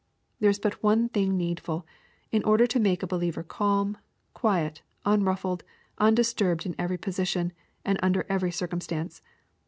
There 0.39 0.49
is 0.49 0.57
but 0.57 0.81
one 0.81 1.09
thing 1.09 1.37
need 1.37 1.59
ful, 1.59 1.85
in 2.31 2.43
order 2.43 2.65
to 2.65 2.79
make 2.79 3.03
a 3.03 3.07
believer 3.07 3.43
calm, 3.43 3.97
quiet, 4.33 4.81
un 5.05 5.23
ruffled, 5.23 5.63
undisturbed 5.99 6.65
in 6.65 6.73
every 6.79 6.97
position, 6.97 7.53
and 7.85 7.99
under 8.01 8.25
every 8.27 8.49
circumstance. 8.49 9.21